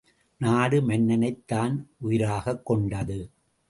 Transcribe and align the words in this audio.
நாடு 0.37 0.81
மன்னனைத் 0.81 1.47
தான் 1.47 1.89
உயிராகக் 1.97 2.65
கொண்டது. 2.65 3.29